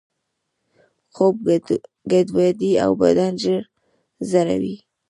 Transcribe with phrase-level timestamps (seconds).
[1.15, 1.35] خوب
[2.11, 3.63] ګډوډوي او بدن ژر
[4.29, 4.75] زړوي.